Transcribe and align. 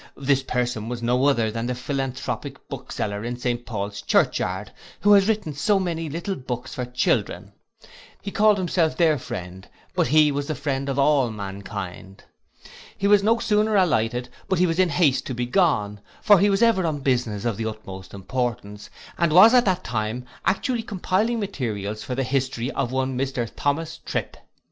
This 0.17 0.41
person 0.41 0.89
was 0.89 1.03
no 1.03 1.25
other 1.27 1.51
than 1.51 1.67
the 1.67 1.75
philanthropic 1.75 2.67
bookseller 2.67 3.23
in 3.23 3.37
St 3.37 3.63
Paul's 3.67 4.01
church 4.01 4.39
yard, 4.39 4.71
who 5.01 5.13
has 5.13 5.27
written 5.27 5.53
so 5.53 5.79
many 5.79 6.09
little 6.09 6.33
books 6.35 6.73
for 6.73 6.85
children: 6.87 7.53
he 8.19 8.31
called 8.31 8.57
himself 8.57 8.97
their 8.97 9.19
friend; 9.19 9.67
but 9.93 10.07
he 10.07 10.31
was 10.31 10.47
the 10.47 10.55
friend 10.55 10.89
of 10.89 10.97
all 10.97 11.29
mankind. 11.29 12.23
He 12.97 13.05
was 13.05 13.21
no 13.21 13.37
sooner 13.37 13.75
alighted, 13.75 14.27
but 14.49 14.57
he 14.57 14.65
was 14.65 14.79
in 14.79 14.89
haste 14.89 15.27
to 15.27 15.35
be 15.35 15.45
gone; 15.45 15.99
for 16.23 16.39
he 16.39 16.49
was 16.49 16.63
ever 16.63 16.83
on 16.83 17.01
business 17.01 17.45
of 17.45 17.57
the 17.57 17.67
utmost 17.67 18.15
importance, 18.15 18.89
and 19.19 19.31
was 19.31 19.53
at 19.53 19.65
that 19.65 19.83
time 19.83 20.25
actually 20.47 20.81
compiling 20.81 21.39
materials 21.39 22.01
for 22.03 22.15
the 22.15 22.23
history 22.23 22.71
of 22.71 22.91
one 22.91 23.15
Mr 23.15 23.47
Thomas 23.55 23.99
Trip. 23.99 24.35